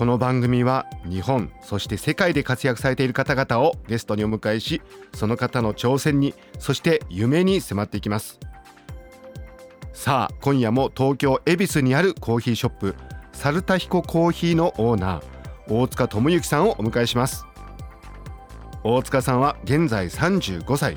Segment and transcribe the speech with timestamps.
[0.00, 4.80] この番組は日本そして世界で活躍されている方々をゲストにお迎えし
[5.14, 8.40] その方の挑戦にそして夢に迫っていきます。
[9.92, 12.94] さあ今夜も東京恵比寿にあるコーヒーショップ
[13.34, 15.22] サルタヒココーヒーのオーナー
[15.68, 17.44] 大塚智之さんをお迎えします。
[18.82, 20.96] 大塚さんは現在35歳。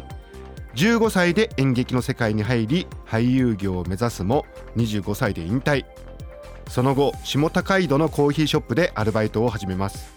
[0.75, 4.45] 15歳で演劇の世界に入り俳優業を目指すも
[4.77, 5.83] 25歳で引退。
[6.69, 10.13] その後下高井戸のコーヒーショップでアルバイトを始めます。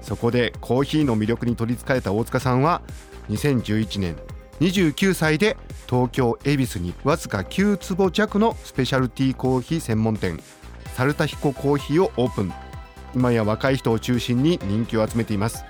[0.00, 2.82] そこでコーヒーの魅力に取りつかれた大塚さんは
[3.30, 4.16] 2011年
[4.60, 5.56] 29歳で
[5.88, 10.40] 東京恵比寿にわずか9坪弱のスペシャルティーコーヒー専門店
[10.94, 12.52] サルタヒココーヒーをオープン。
[13.14, 15.64] 今や若い人を中心に人気を集めています。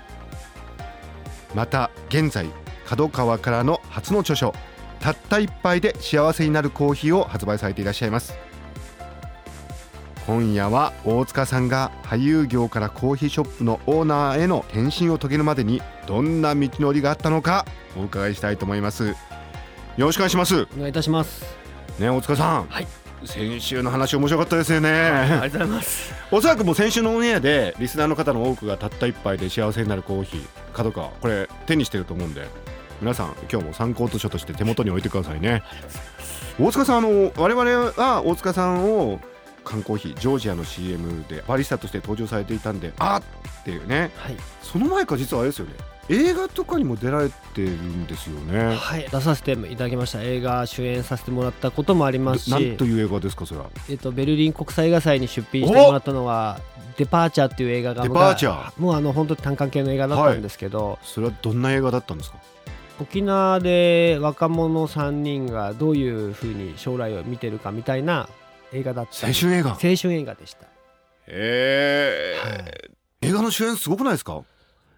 [1.53, 2.47] また現在
[2.85, 4.53] 角川からの初の著書
[4.99, 8.33] 「たった一杯で幸せになるコーヒー」を発売されていらっしゃいます。
[10.25, 17.65] 今夜は大塚さんが俳優業からコーヒーショップのオーナーへの転身を遂げるまでにどんな道のりがあったのか
[17.97, 19.07] お伺いしたいと思います。
[19.07, 19.15] よ
[19.97, 20.67] ろしくお願いします。
[20.75, 21.43] お願いいたします。
[21.99, 22.67] ね大塚さん。
[22.67, 22.87] はい。
[23.25, 26.13] 先週の話面白かったですよね、ありがとうございます。
[26.31, 30.47] おそらくもう先週のオンエアでリスナーの方の多くがたった一杯で幸せになるコーヒー。
[30.73, 32.47] 角川これ手にしてると思うんで
[33.01, 35.63] 皆さん今日も参考図書として手元に置いてくださいね。
[36.59, 39.19] 大塚さんあの我々は大塚さんを
[39.63, 43.23] 缶コーヒージョージアの CM でバリスタとして登場されていたんであっ
[43.63, 44.11] っていうね。
[44.17, 45.73] はい、その前から実はあれですよね。
[46.09, 48.75] 映画とかにも出られてるんですよね。
[48.75, 50.21] はい、出させていただきました。
[50.21, 53.67] 映画主演させてもらったこともありますなんしという映画ですかそれは。
[53.89, 56.59] えっと、ベルリン国際映画祭に出品してもらったのは
[56.97, 58.81] 「デパーチャー」っていう映画がデパーチャー。
[58.81, 62.37] もうあの本当に単館系の映画だったんですけど、それはどんな映画だったんですか？
[62.99, 68.27] 沖縄で若者3人がどういうふうに将来を見てるかみたいな
[68.73, 69.27] 映画だった。
[69.27, 69.69] 青春映画。
[69.71, 70.67] 青春映画でした。
[71.27, 72.35] え。
[72.43, 73.27] はい。
[73.27, 74.41] 映画の主演すごくないですか？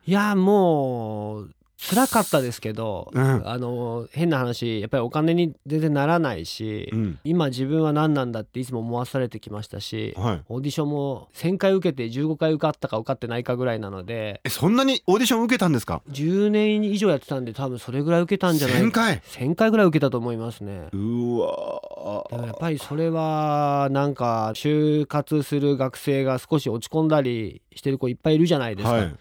[0.07, 3.47] いやもう辛かったですけど、うん。
[3.47, 7.19] あの変な話やっぱりお金に全然ならないし、うん。
[7.23, 10.41] 今自分は何なんだっていつも思わされてきましたし、はい。
[10.47, 19.19] オーディションも1000回受けて15回受かったか受かってないかぐらいなのでえそんなにオーディション受けたんですか？10年以上やってたんで多分それぐらい受けたんじゃない1000回。
[19.19, 20.87] 1000回ぐらい受けたと思いますね。
[20.93, 29.17] うわだからやっぱりそれはなんか就活する学生が少し落ち込んだりしてる子いっぱいいるじゃないですか、はい、ま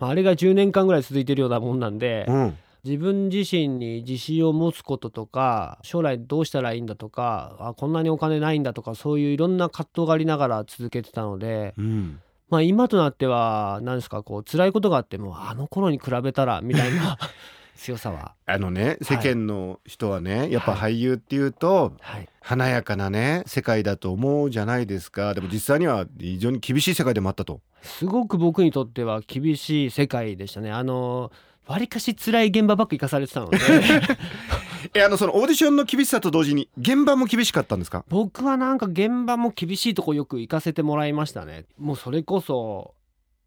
[0.00, 17.18] あ、あれが10年間ぐらい続いてるようなもんなんで、うん、自分自身に自信を持つこととか将来どうしたらいいんだとかあこんなにお金ないんだとかそういういろんな葛藤がありながら続けてたので、うん、まあ、今となっては何ですかこう辛いことがあってもあの頃に比べたらみたいな
[17.76, 25.34] 強さは、あのね世間の人はね、やっぱ俳優っていうとはい、華やかなね世界だと思うじゃないですか。
[25.34, 30.70] でも実際には非常に厳しい世界でもあったとすごく僕にとっては厳しい世界でしたね。
[30.72, 31.30] あの
[31.66, 33.58] わりかし辛い現場ばっか行かされてたので。
[34.94, 38.04] えあのそのオーディションの厳しさと同時に現場も厳しかったんですか？
[38.08, 41.64] 僕はなんか現場も厳しいとこよく行かせてもらいましたね。
[41.78, 42.94] もうそれこそ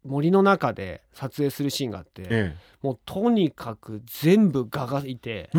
[0.04, 5.50] 森の中で撮影するシーンがあって、えもうとにかく全部蛾がいて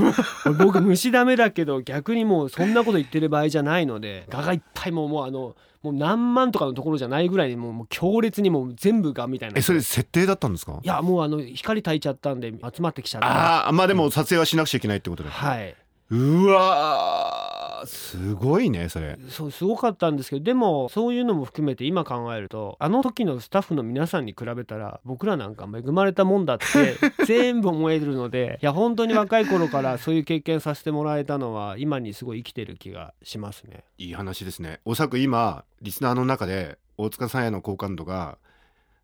[0.57, 9.57] 僕虫ダメだけど逆にもうそんなこと言ってる場合じゃないので蛾がいっぱいもうもうあのもう何万とかのところじゃないぐらいにもう強烈にもう全部蛾みたいな。
[9.57, 10.79] えそれ設定だったんですか？
[10.81, 13.27] いやもうあの光焚いちゃったんで集まってきちゃった。
[13.27, 15.75] ああまあでも撮影はしなくちゃいけないってことではい
[16.11, 19.17] うわーすごいねそれ。
[19.29, 26.65] そうすごかったんですけどでもそういうのも含めて今考えるとあの時のスタッフの皆さんに比べたら僕らなんか恵まれたもんだって
[27.25, 33.85] 全部思えるのでいや本当に若い頃からそういう経験させてもらえたのは今にすごい生きてる気がしますね。
[33.97, 34.81] いい話ですね。
[34.83, 38.37] おそらく今リスナーの中で大塚さんへの好感度が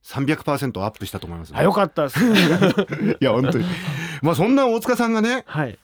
[0.03, 2.19] 300%アップしたと思います、あよかったです。
[2.23, 3.65] いや本当に。
[4.21, 5.77] まあそんな大塚さんがねはい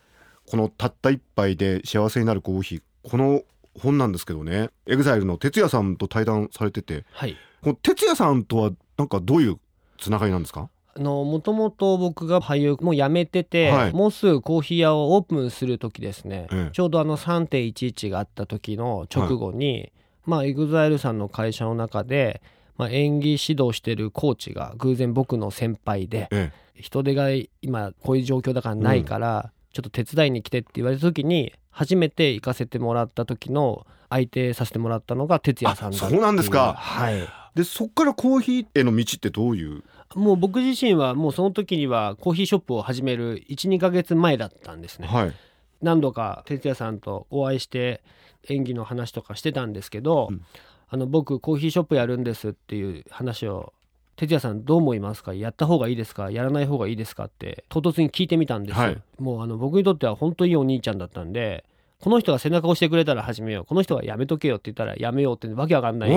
[0.50, 3.42] このたった一杯で幸せになるコーヒーこの
[3.80, 4.70] 本なんですけどね。
[4.86, 7.36] EXILE の哲也さんと対談されててはい。
[7.62, 9.58] この哲也さんとはなんかどういう
[9.98, 10.70] つながりなんですか？
[10.96, 13.94] もともと僕が俳優もう辞めてて、はい。
[13.94, 16.72] もうすぐコーヒー屋をオープンする時ですね、ええ。
[16.72, 19.92] ちょうどあの3.11があった時の直後に、
[20.26, 22.44] まあ EXILE さんの会社の中で、
[22.78, 26.52] まあ、演技指導してるコーチが偶然僕の先輩でえ。
[26.76, 27.30] 人手が
[27.62, 36.74] 今こういう状況だからないから、ちょっと手伝いに来てって言われた時に初めて行かせてもらった時の相手させてもらったのが哲也さんそうなんですか。
[36.78, 37.28] はい。
[37.56, 39.84] でそっからコーヒーへの道ってどういう？
[40.16, 45.08] もう僕自身はもうその時にはコーヒーショップを始める12ヶ月前だったんですね。
[45.08, 45.34] はい。
[45.82, 48.02] 何度か哲也さんとお会いして
[48.50, 50.42] 演技の話とかしてたんですけど、うん。
[50.90, 53.74] あの僕コーヒーショップやるんですっていう話を
[54.16, 57.26] 哲也さんどう思いますかやった方がいいですかやらない方がいいですか？
[57.26, 58.78] って唐突に聞いてみたんです。
[58.78, 59.02] よ、はい。
[59.20, 61.64] もうあの僕にとっては本当にいいお兄ちゃんだったんで
[62.00, 63.66] この人が背中を押してくれたら始めよう。
[63.66, 66.10] この人がやめとけよって言ったらやめようってわけわかんない。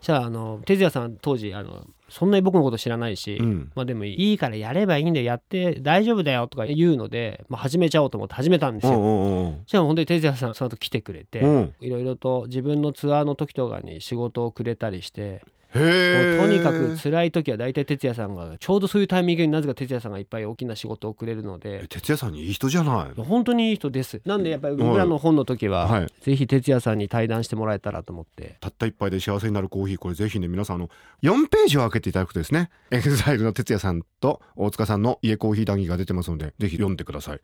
[0.00, 3.72] じゃああの哲也さん当時あのそんなに僕のこと知らないし、うん。
[3.74, 9.54] まあでもいいからやればいいんだよやって大丈夫だよとか言うので、まあ、始めちゃおうと思って始めたんですよ。
[9.66, 11.74] じゃあ本当に哲也さんその後来てくれて、うん。
[11.80, 15.42] いろいろと自分のツアーの時とかに仕事をくれたりして、
[15.74, 21.86] とにかく辛い時は大体哲也さんがちょうどそういうタイミングになぜか哲也さんがいっぱい大きな仕事をくれるので。
[21.88, 24.20] 哲也さんにいい人じゃない本当にいい人です。
[24.24, 28.56] なんでやっぱり僕らの本の時は、はいぜひ哲也さんに対談してもらえたらと思って。
[28.60, 30.90] たった一杯で幸せになるコーヒーこれぜひね皆さんあの
[31.22, 37.40] 4ページを開けていただくとですね EXILE の哲也さんと大塚さんの家コーヒー談義が出てますのでぜひ読んでください、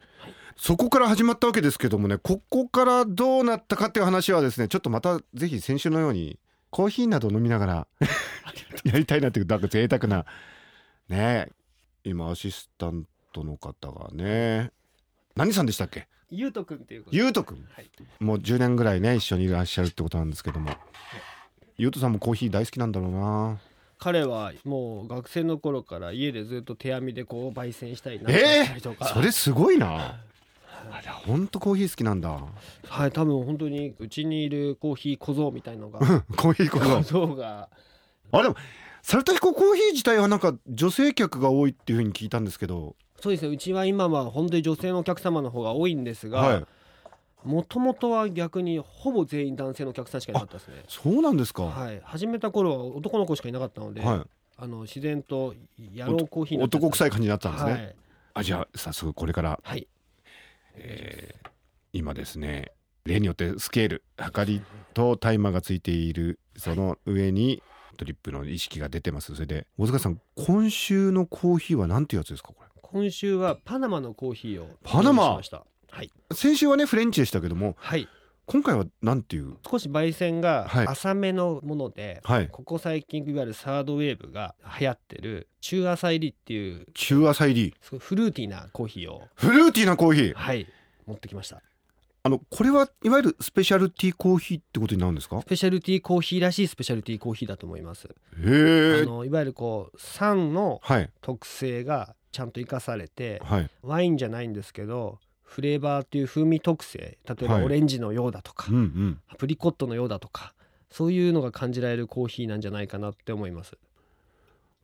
[0.57, 6.39] そこから始まったわけですけどもねここからどうなったかっていう話はですねちょっとまたぜひ先週のように
[6.71, 7.87] コーヒーなど飲みながら
[8.85, 10.25] やりたいなっていうなんか贅沢な
[11.09, 11.53] ねえ
[12.05, 14.71] 今アシスタントの方がね。
[15.37, 16.07] 何さんでしたっけ？
[16.31, 17.67] ゆうとくんっていうゆうとくん。
[17.73, 17.91] はい。
[18.21, 20.71] もう10年ぐらいね一緒にいらっしゃるってことなんですけども。
[21.77, 23.59] ゆうとさんもコーヒー大好きなんだろうな。
[23.99, 30.21] 彼はもう学生の頃から家でずっと手編みでこう焙煎したりなえしたりとか、それすごいな
[30.93, 32.41] あれほんとコーヒー好きなんだ。
[32.89, 35.99] はい多分本当にうちにいるコーヒー小僧みたいのが。
[36.37, 37.69] コーヒーこ小そ僧が。
[38.33, 38.57] あでも
[39.03, 42.97] サルタヒココーヒー自体はなんか女性客が多いっていうふうに聞いたんですけど。
[43.21, 46.65] そうですねうちは今は本当に女性のお客様の方が多いんですが、はい。
[47.45, 50.85] もともとは逆にほぼ全員男性のお客さんしかいなかったですね。
[50.89, 51.65] そうなんですか。
[51.65, 52.01] ははい。
[52.05, 54.05] 始めた頃は男の子しかいなかったので、い。
[54.63, 57.95] あの自然と野郎コーヒーになっちゃった男臭い感じになったんですね、はい、
[58.35, 59.59] あじゃあ早速これから。
[59.63, 59.89] はい、
[61.93, 62.73] 今ですね
[63.05, 64.63] 例によってスケール測り
[64.95, 67.63] とタイマーがついているその上に
[67.97, 69.35] ドリップの意識が出てます。
[69.35, 72.69] それで大塚さん今週のコーヒーは何ていうやつですかこれ？
[72.83, 75.65] 今週はパナマのコーヒーをパナマ用意しました。
[75.91, 78.09] はい、先週はねフレンチでしたけどもはい、
[78.51, 79.57] 今回は何ていう？
[79.71, 80.87] 少し焙煎がはい。
[80.89, 82.49] 浅めのもので、はい。
[82.49, 87.75] ここ最近いわゆるサードウェーブが流行ってる中浅入りっていう中浅入り。
[87.81, 89.23] フルーティーなコーヒーを。
[89.37, 90.35] フルーティーなコーヒー？
[90.35, 90.67] はい。
[91.07, 91.63] 持ってきました。
[92.23, 95.41] あのこれはいわゆるスペシャルティーコーヒーってことになるんですか？
[95.43, 98.11] スペシャルティーコーヒーらしいスペシャルティーコーヒーだと思います、へ
[98.99, 101.09] あえのいわゆるこう酸のはい。
[101.23, 103.71] 特性がちゃんと生かされてはい。
[103.83, 105.19] ワインじゃないんですけど
[105.51, 107.65] フレーバーっていう風味特性例えばはい。
[107.65, 109.21] オレンジのようだとか、うんうん。
[109.29, 110.55] アプリコットのようだとか
[110.91, 113.77] そういうのが感じられるコーヒーなんじゃないかなって思います。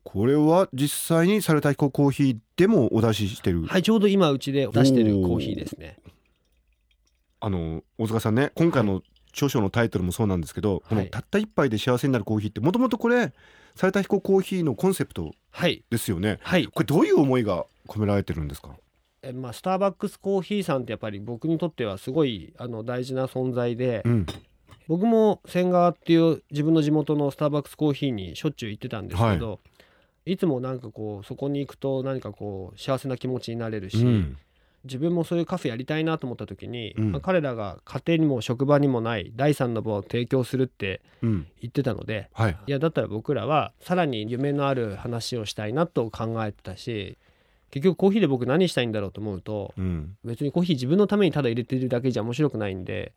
[0.03, 5.99] これは実際にサルタヒココーヒーでもお出ししてる、はいちょうど今うちで出してるコーヒーですね。
[7.41, 9.03] あの大塚さんね今回の
[9.33, 13.33] 著書のタイトルもそうなんですけど、このはいたった一杯で幸せになるコーヒーってもともとこれ
[13.75, 15.85] サルタヒココーヒーのコンセプトはい。
[15.91, 16.39] ですよね。
[16.43, 16.67] はい。
[16.67, 18.71] これどういう思いが込められてるんですか？
[19.27, 24.27] えまあスターバックスコーヒーさんってやっぱり僕にとってはすごいあの大事な存在で、うん。
[24.89, 29.59] 僕も千川っていう自分の地元のスターバックスコーヒーにしょっちゅう行ってたんですけど、
[30.25, 34.39] い、つもなんかこうそこに行くと何かこう幸せな気持ちになれるし、うん。
[34.85, 37.13] 自分もそういうカフェやりたいなと思った時に、うん。
[37.13, 41.49] まあ彼らが家庭にも職場にもない第三の場を提供するってうん。
[41.61, 42.57] 言ってたのではい。
[42.69, 47.19] いやだったら僕らはさらに夢のある話をしたいなと考えてたし
[47.77, 50.17] 結局コーヒーで僕何したいんだろうと思うとうん。
[50.25, 53.13] 別にコーヒー自分のためにただ入れてるだけじゃ面白くないんで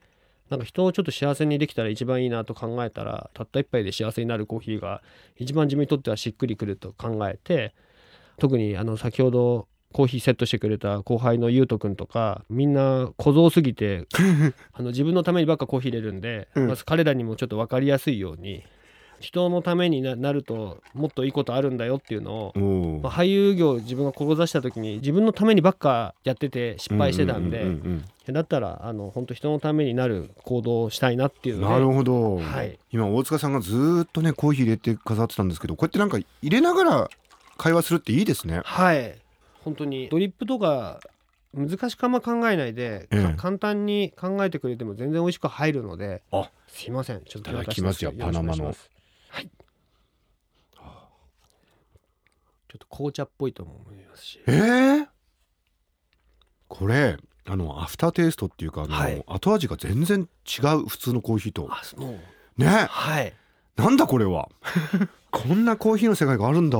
[0.49, 5.01] なんか人をちょっと幸せにできたら一番いいなと考えたらたった一杯で幸せになるコーヒーが
[5.37, 7.73] 一番自分にとってはしっくりくると考えて
[8.37, 14.07] 特にあの先ほどコーヒーセットしてくれた後輩のゆうとくんとかみんな小僧すぎて
[14.73, 16.67] あの自分のためにばっかコーヒー入れるんで、うん。
[16.67, 18.63] まず彼らにもちょっと分かりやすいように
[19.19, 32.77] 人のためにななるともっといいことあるんだよっていうのをまあ、俳優業を自分が志した時に自分のためにばっかやってて失敗してたんで、うううんだったらあの本当人のためになる行動をしたいなっていうなるほど、はい。
[32.91, 37.09] 今大塚さんがずーっとねコーヒー入れて飾ってたんですけどこうやってなんか入れながら
[37.57, 38.61] 会話するっていいですね。
[38.63, 39.15] はい。
[39.63, 40.09] 本当に。
[40.09, 40.99] ドリップとか
[41.53, 43.23] 難しくあんま考えないで、ええ。
[43.23, 46.49] か簡単に考えてくれても全然美味しく入るのであ。
[46.67, 47.21] すいません。
[47.25, 48.13] ちょっといただきますよ。
[48.17, 48.75] パナマの
[49.29, 49.49] はい。
[52.69, 54.39] ちょっと紅茶っぽいとも思いますし。
[54.45, 55.07] えー、
[56.67, 57.17] これ
[57.47, 59.23] あのアフターテイストっていうかあの、はい。
[59.25, 61.67] 後味が全然違う普通のコーヒーと。
[61.71, 62.61] あもう。
[62.61, 62.67] ね。
[62.67, 63.33] はい。
[63.75, 64.49] なんだこれは。
[65.31, 66.77] こんなコーヒーの世界があるんだ。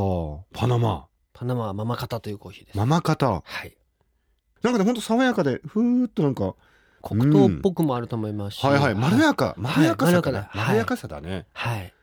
[0.53, 1.07] パナマ。
[1.33, 2.77] パナマはママカタというコーヒーです。
[2.77, 3.75] ママカタはい。
[4.61, 6.53] なんかねほんと爽やかでふーっとなんか
[7.01, 8.95] 黒糖っぽくもあると思いますし、はいはい。
[8.95, 9.55] まろやか。
[9.57, 11.93] まろやかさかな、はいまろやかさだね、はい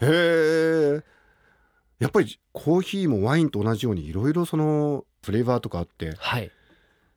[0.00, 1.02] へえ
[1.98, 6.50] やっぱりコーヒーもワインと同じようにいろいろそのフレーバーとかあってはい。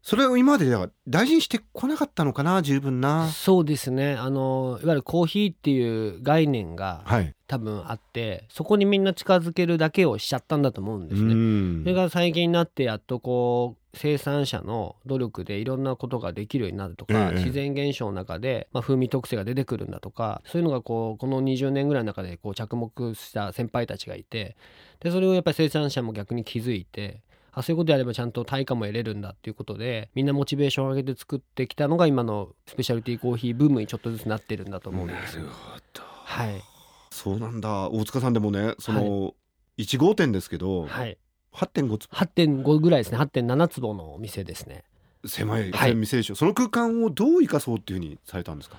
[0.01, 0.65] それを今まで
[1.07, 3.27] 大事にしてこなかったのかな十分な。
[3.27, 4.15] そうですね。
[4.15, 7.35] あのいわゆるコーヒーっていう概念がはい。
[7.47, 11.33] 多分あってそこにみんな近づけるだけをしちゃったんだと思うんですね。
[11.33, 11.83] ん。
[11.83, 24.55] それが最近になってやっとこう生産者の努力でいろんなことができるようになるとか、ええ自然現象の中で、まあ、風味特性が出てくるんだとかそういうのがこうこの20年ぐらいの中でこう着目した先輩たちがいて
[24.99, 35.45] でそれをやっぱり生産者も逆に気づいてあそういうことやればちゃんと対価も得れるんだっていうことでみんなモチベーションを上げて作ってきたのが今のスペシャルティーコーヒーブームにちょっとずつなってるんだと思うんですよ。
[36.25, 36.61] はい、
[37.11, 37.89] そうなんだ。
[37.89, 39.33] 大塚さんでもねその、
[39.77, 41.17] 1号店ですけど、はい、
[41.53, 43.17] 8.5つ8.5ぐらいですね。
[43.17, 44.83] 8.7坪のお店ですね。
[45.25, 45.95] 狭いはい。
[45.95, 48.77] 店でしょ、その空間をどう生かそうっていうふうにされたんですか？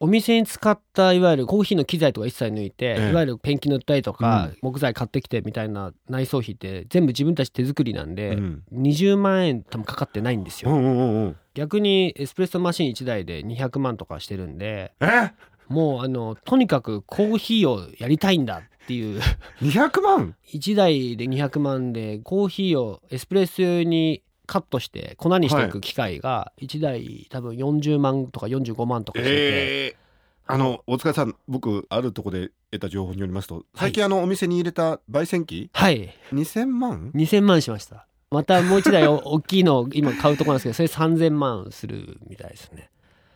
[0.00, 3.10] お店に使ったいわゆるコーヒーの機材とか一切抜いて、ええ。
[3.10, 4.58] いわゆるペンキ塗ったりとか、うん。
[4.62, 8.62] 木材買ってきてみたいな内装費って全部自分たち手作りなんで、うん。
[8.72, 11.36] 20万円多分かかってないんですよ、うんうんうんうん。
[11.54, 15.32] 逆にエスプレッソマシン1台で200万とかしてるんでえ？
[15.68, 19.20] もうあのとにかくコーヒーをやりたいんだっていう。
[19.60, 29.94] 200万？1台で200万でコーヒーをエスプレッソ用にカットして粉にしていく機械が1台多分40万とか45万とかしてて、えー。
[30.50, 35.68] あの大塚さん僕あるとこで得た情報によりますと最近あのお店に入れた焙煎機？
[35.74, 36.14] はい。
[36.32, 38.06] 2000万？2000万しました。
[38.30, 42.88] またもう一台お 大きいのを今買うところなんですけどそれ3000万するみたいですね。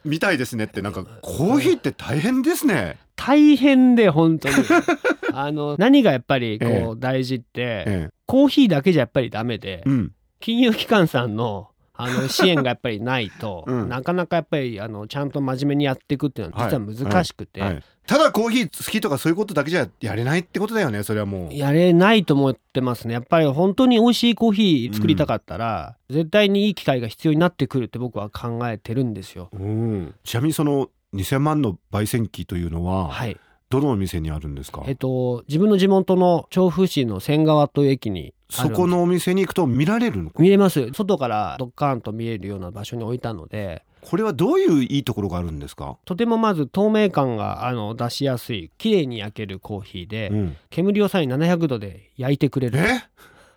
[0.04, 2.99] みたいですねってなんかコーヒーって大変ですね。
[3.14, 4.54] 大変で本当に
[5.35, 10.12] あの何がやっぱりこう、ええ大事って、えコーヒーだけじゃやっぱりダメで、えうん。
[10.41, 13.89] 金融機関さんのあの 支援がやっぱりないと、うん。
[13.89, 17.83] なかなかやっぱりあのちゃんと真面目にやっていくっていうのは実は難しくて、はい。
[18.07, 21.55] ただコーヒー好きとかそういうことだけじゃやれないってことだよねそれはもう。
[21.55, 23.15] やれないと思ってますね。
[23.15, 29.51] やっぱり本当に美味しいコーヒー作りたかったら、絶対にいい機会が必要になってくるって僕は考えてるんですよ。
[29.53, 30.15] うん。
[30.25, 33.37] ちなみにその2000万の焙煎機というのは、はい
[33.73, 34.85] どのお店にあるんですか？
[34.87, 40.43] えっと、自分の地元の調布市の仙川という駅にあそるこのお店に行くと見られるのか？
[40.43, 40.93] 見れます。
[40.93, 43.83] 外からドッカーンと見えるような場所に置いたので。
[44.02, 52.79] これはどういういいところがあるんですか、とてもまず透明感があの出しやすい綺麗に焼けるコーヒーで、うん、煙をさらに700度で焼いてくれる。
[52.79, 53.05] え？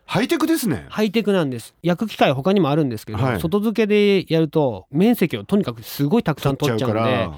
[0.05, 0.85] ハイテクですね。
[0.89, 3.41] ハイテクなんです焼く機械は他にもあるんですけど、はい。
[3.41, 7.33] 外付けでやると面積をとにかくすごいたくさん取っちゃうんでら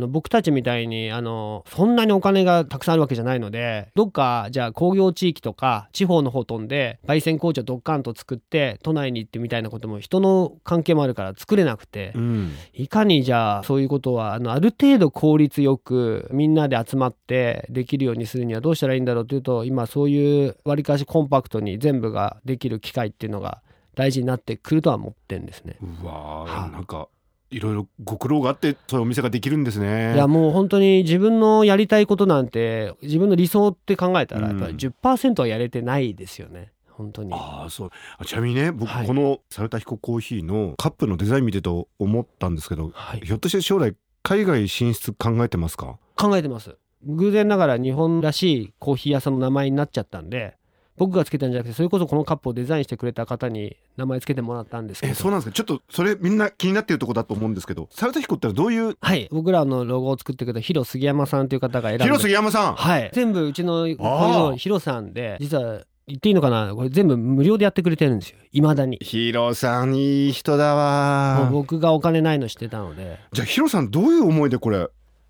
[0.00, 23.60] あの僕たちみたいにあのそんなにお金がたくさんあるわけじゃないのでどっかじゃあ工業地域とか地方の方飛んで焙煎工場ドッカンと作って都内に行ってみたいなことも人の関係もあるから作れなくて、うんいかにじゃあそういうことはあのある程度効率よくみんなで集まってできるようにするにはどうしたらいいんだろうというと今そういうわりかしコンパクトに全部ができる機械っていうのが
[23.94, 25.76] 大事になってくるとは思ってるんですね。
[25.82, 27.08] うわーはいなんか
[27.50, 30.14] いろいろご苦労があってそういうお店ができるんですね。
[30.14, 36.72] いやもう本当に自分のやりたいことなんて自分の理想って考えたらやっぱりうん10%はやれてないですよね。
[36.88, 37.32] 本当に。
[37.32, 37.90] ああそう。
[38.18, 39.06] あちなみにね僕はい。
[39.06, 43.20] このサルタヒココーヒーのカップのデザイン見てと思ったんですけど、はい。
[43.20, 45.98] ひょっとして将来海外進出考えてますか？
[46.16, 46.76] 考えてます。
[47.02, 50.56] 偶然ながら日本らしいコーヒー屋さんの名前になっちゃったんで
[51.00, 55.12] 僕がつけたんじゃなくてそれこそこのカップをデザインしてくれた方に名前つけてもらったんですけど。
[55.12, 55.54] えそうなんですか？
[55.54, 58.98] ちょっとそれみんな気になってるとこだと思うんですけどサルタヒコってどういう？
[59.00, 62.04] はい僕らのロゴを作ってくれた広杉山さんという方が選んで。
[62.04, 62.74] 広杉山さん。
[62.74, 63.10] はい。
[63.14, 66.74] 全部うちのこの広さんで実は言っていいのかな？
[66.74, 68.36] これ全部無料でやってくれてるんですよ。
[68.52, 68.98] いまだに。
[69.00, 71.48] ヒロさんいい人だわ。
[71.50, 73.18] 僕がお金ないの知ってたので。
[73.32, 74.86] じゃあヒロさんどういう思いでこれ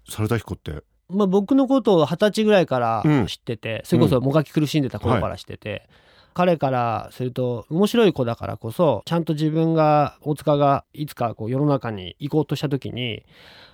[0.08, 3.26] サルタヒコってまあ、僕のことを二十歳ぐらいからうん。
[3.26, 5.88] 知ってて、それこそもがき苦しんでた頃から知ってて、
[6.34, 13.24] 彼からすると面白い子だからこそちゃんと自分が大塚がいつかこう世の中に行こうとした時に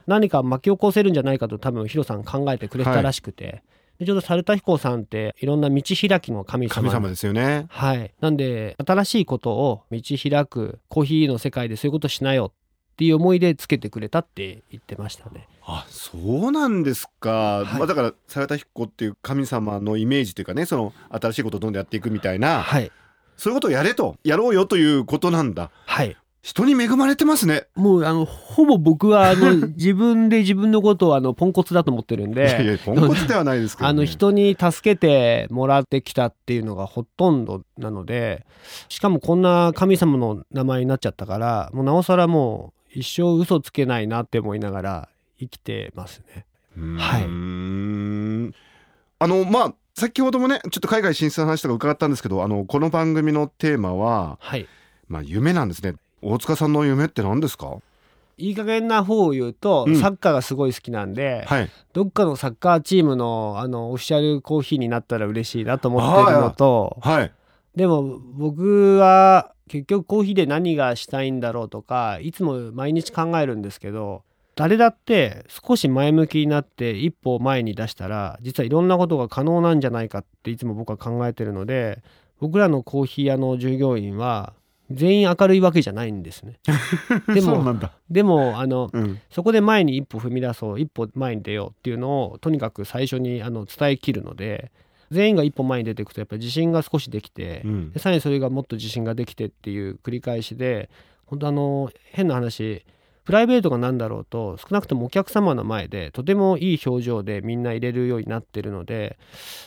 [0.06, 3.62] 何か巻き起こせるんじゃないかと多分ヒロさん考えてくれてたらしくて、
[3.98, 6.74] でちょうど猿田彦さんっていろんな道開きの神様。
[6.74, 7.66] 神様ですよね。
[7.68, 12.52] はい、なんで新しいことを道開くコーヒーの世界でそういうことしなよ
[12.96, 15.46] っていう思いでつけてくれたって言ってましたね。
[15.66, 17.78] あそうなんですか、はい。
[17.78, 22.90] まあ、だから猿田彦っていう神様のイメージというかねその新しいことをどんどんやっていくみたいなはい。
[23.36, 25.70] そういうことをやれとやろうよということなんだ。
[25.84, 26.16] はい。
[26.40, 27.66] 人に恵まれてますね。
[27.74, 38.46] もうあのほぼ僕はあの 自分で自分のことをあのポンコツだと思ってるんいやいでやポンコツではないですけど、ね、あの人に助けてもらってきたっていうのがほとんどなので
[38.88, 46.46] しかもこんな神様の名前になっちゃったからもうなおさらもう一生嘘つけないなって思いながら生きてますね。
[46.96, 47.22] はい。
[49.18, 54.66] あのまあ先ほどもねちょっと海外進出の話とか伺ったんですけどあのこの番組のテーマは、はい。
[55.08, 55.94] まあ、夢なんですね。
[56.20, 57.76] 大塚さんの夢って何ですか？
[58.38, 59.96] いい加減な方を言うと、うん。
[59.96, 61.70] サッカーがすごい好きなんで、はい。
[61.92, 67.32] どっかのサッカーチームのあのオフィシャルコーヒーになったら嬉しいなと思ってるのとはい。
[67.76, 74.22] でも僕は結局コーヒーで何がしたいんだろうとかいつも毎日考えるんですけど
[74.54, 82.02] 誰だって少し前向きになって一歩前に出したら実はいろんなことが可能なんじゃないかっていつも僕は考えてるので
[82.40, 84.54] 僕らのコーヒー屋の従業員は
[84.90, 86.60] 全員明るいわけじゃないんですね。
[87.34, 87.76] でも
[88.08, 94.70] でもあのうん、そこで前に一歩踏み出そう一歩前に出ようっていうのをとにかく最初にあの伝えきるので
[95.10, 100.90] 全員が一歩前に出ていくとやっぱり自信が少しできて、うんでさらにそれがもっと自信ができてっていう繰り返しで
[101.26, 102.84] 本当あの変な話
[103.26, 109.18] プライベートが何だろうと少なくともお客様の前でとてもいい表情でみんな入れるようになってるので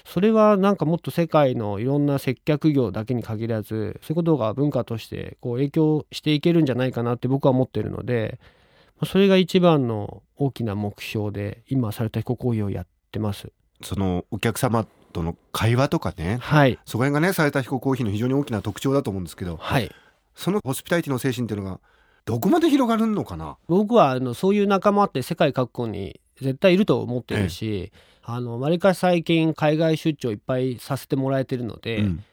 [0.05, 8.39] それはなんかもっと世界のいろんな接客業だけに限らずそういうことが文化としてこう影響していけるんじゃないかなって僕は思ってるので
[8.97, 13.51] まあそれが一番の大きな目標で今された彦コーヒーをやってます。
[13.81, 16.79] そのお客様との会話とかねはい。
[16.85, 19.91] そこら辺がねされた彦コーヒーの非常に大きな特徴だと思うんですけどはい。
[20.35, 21.79] そのホスピタリティの精神っていうのが
[22.25, 23.57] どこまで広がるのかな？
[23.67, 27.91] 僕はあのそういう仲間って世界各国に絶対いると思ってるし、
[28.23, 32.23] あのわりかし最近海外出張いっぱいさせてもらえてるので、うん。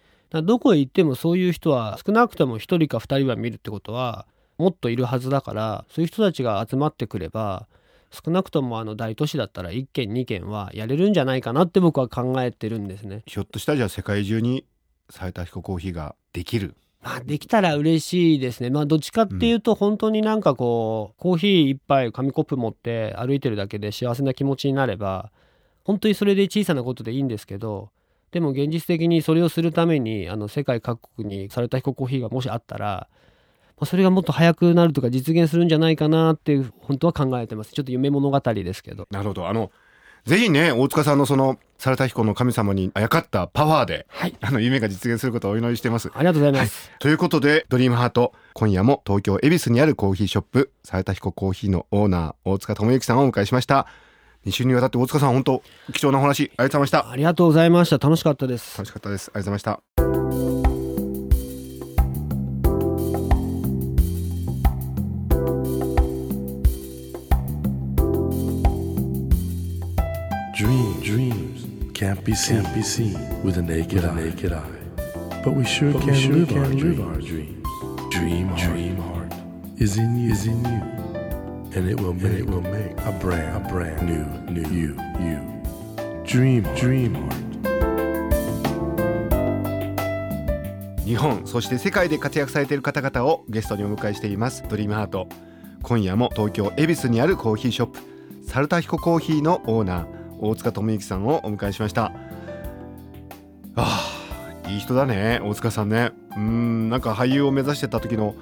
[0.45, 4.27] どこへ行ってもそういう人は少なくとも1人か2人は見るってことは
[4.59, 7.67] もっといるはずだからそういう人たちが集まってくれば
[8.25, 13.23] 少なくともあの大都市だったら1軒2軒はやれるんじゃないかなって僕は考えてるんですね。
[13.27, 14.65] ひょっとしたらじゃあ世界中に
[15.11, 16.75] された彦コーヒーができる
[17.07, 18.69] まあ、できたら嬉しいですね。
[18.71, 25.31] まあ、どっちかっていうと、本当になんかこう、コーヒー一杯、紙コップ持って歩いてるだけで幸せな気持ちになれば、
[25.85, 27.91] 本当にそれで小さなことでいいんですけど、
[28.33, 33.09] でも現実的にそれをするために、あの、世界各国にされた彦コーヒーがもしあったら、
[33.79, 37.73] まあ、それがもっと早くなるとか実現するんじゃないかなっていう、本当は考えてます。
[37.73, 39.07] ちょっと夢物語ですけど。
[39.11, 39.71] なるほどあの
[40.25, 44.35] ぜひね大塚さんのそのされた彦の神様にあやかったパワーではい。
[44.41, 46.91] あの夢が実現することをお祈りしてますありがとうございます。
[46.99, 53.87] ということでドリームハート今夜も東京恵比寿にあるコーヒーショップされた彦コーヒーのオーナー大塚智之さんをお迎えしました
[54.47, 55.63] 2週にわたって大塚さん本当
[55.93, 57.99] 貴重なお話ありがとうございましたありがとうございました。
[57.99, 58.79] 楽しかったです。
[58.79, 60.16] 楽しかったですありがとうございました
[72.17, 74.15] can't be seen, can't be seen with a naked, eye.
[74.15, 74.63] naked eye.
[75.45, 77.01] But we sure But we can, sure live, can our live dreams.
[77.01, 77.67] our dreams.
[78.11, 79.33] Dream, dream heart
[79.79, 80.81] is in you, is in you,
[81.77, 86.23] and it will make, it will make a brand, a brand new, new you, you.
[86.25, 86.79] Dream, heart.
[86.79, 87.43] dream heart.
[91.05, 95.29] 日本そして世界で活躍されている方々をゲストにお迎えしていますドリームハート
[95.85, 98.01] 今夜も東京恵比寿にあるコーヒーショップ
[98.49, 102.13] サルタヒココーヒーのオーナー大塚智之さんをお迎えしました。
[103.77, 104.13] あ
[104.69, 106.13] いい人だね大塚さんね。
[106.37, 108.35] うんなんか俳優を目指してた時の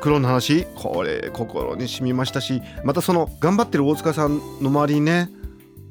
[0.00, 5.30] 苦労の話これ心に染みましたしまたその頑張ってる大塚さんの周りにね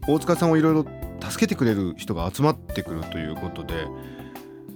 [0.08, 0.86] 大塚さんをいろいろ
[1.22, 3.88] 助けてくれる人が集まってくるということで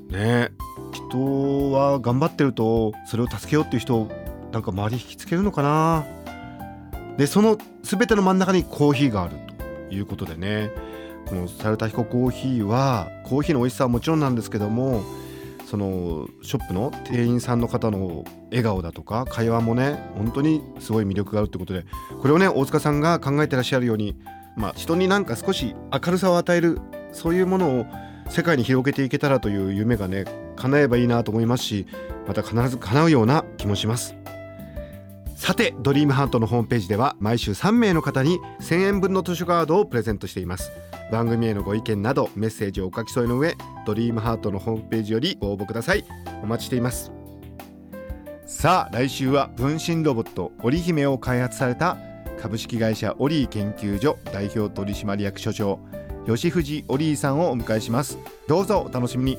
[0.09, 0.51] ね
[0.93, 4.09] 人は頑張ってるとそれを助けようっていう人を
[4.51, 6.05] なんか周り引きつけるのかな。
[7.17, 9.44] でその全ての真ん中にコーヒーがある。
[9.89, 10.71] いうことでね。
[11.27, 15.03] このサルタヒココーヒーはコーヒーの美味しさはもちろんなんですけども
[15.65, 21.85] そのショップの店員さんの方の笑顔だとか会話もね本当にすごい魅力があるってことで
[22.21, 24.15] これをね大塚さんが考えてらっしゃるように、
[24.55, 26.79] まあ、人になんか少し明るさを与える
[27.11, 27.85] そういうものを
[28.29, 31.87] 世界に広げていけたらという夢がね叶えばいいなと思いますし
[32.27, 34.15] また必ず叶うような気もします。
[35.45, 40.71] さてドリームハートのホームページでは毎週3名の方に1000円分の図書カードをプレゼントしています。
[41.11, 43.55] 番組へのご意見などメッセージをお書き添えの上
[43.85, 46.03] ドリームハートのホームページよりご応募ください。
[46.41, 47.11] お待ちしています。
[48.47, 51.99] さあ来週は分身ロボット織姫を開発された
[52.41, 55.79] 株式会社オリー研究所代表取締役所長
[56.25, 58.17] 吉藤オリーさんをお迎えします。
[58.47, 59.37] どうぞお楽しみに。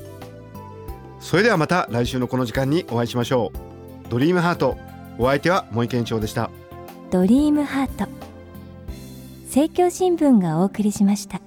[1.19, 4.09] それではまた来週のこの時間にお会いしましょう。
[4.09, 4.86] ドリームハート。
[5.19, 6.49] お相手は森健長でした。
[7.11, 8.07] ドリームハート。
[9.45, 11.41] 政教新聞がお送りしました。